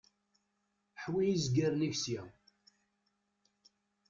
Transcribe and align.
Ḥwi 1.01 1.23
izgaren-ik 1.29 1.95
sya. 2.03 2.23